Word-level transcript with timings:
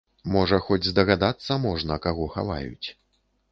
Можа 0.35 0.57
хоць 0.69 0.79
здагадацца 0.87 1.59
можна, 1.67 2.01
каго 2.09 2.31
хаваюць. 2.39 2.87